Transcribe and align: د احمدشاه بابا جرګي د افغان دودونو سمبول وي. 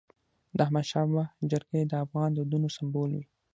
د 0.57 0.59
احمدشاه 0.65 1.05
بابا 1.09 1.23
جرګي 1.51 1.81
د 1.87 1.93
افغان 2.05 2.29
دودونو 2.33 2.67
سمبول 2.77 3.09
وي. 3.17 3.25